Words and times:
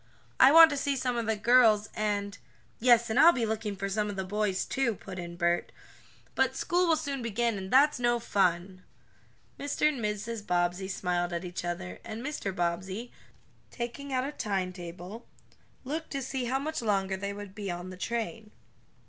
I 0.39 0.51
want 0.51 0.71
to 0.71 0.77
see 0.77 0.95
some 0.95 1.15
of 1.15 1.27
the 1.27 1.35
girls, 1.35 1.87
and" 1.93 2.35
"Yes, 2.79 3.11
and 3.11 3.19
I'll 3.19 3.31
be 3.33 3.45
looking 3.45 3.75
for 3.75 3.87
some 3.87 4.09
of 4.09 4.15
the 4.15 4.23
boys, 4.23 4.65
too," 4.65 4.95
put 4.95 5.19
in 5.19 5.35
Bert. 5.35 5.71
"But 6.33 6.55
school 6.55 6.87
will 6.87 6.95
soon 6.95 7.21
begin, 7.21 7.55
and 7.55 7.69
that's 7.69 7.99
no 7.99 8.17
fun!" 8.19 8.81
Mr. 9.59 9.87
and 9.89 10.03
Mrs. 10.03 10.43
Bobbsey 10.47 10.87
smiled 10.87 11.33
at 11.33 11.45
each 11.45 11.63
other, 11.63 11.99
and 12.03 12.25
Mr. 12.25 12.51
Bobbsey, 12.51 13.11
taking 13.69 14.11
out 14.11 14.23
a 14.25 14.31
timetable, 14.31 15.27
looked 15.83 16.09
to 16.13 16.23
see 16.23 16.45
how 16.45 16.57
much 16.57 16.81
longer 16.81 17.15
they 17.15 17.31
would 17.31 17.53
be 17.53 17.69
on 17.69 17.91
the 17.91 17.95
train. 17.95 18.49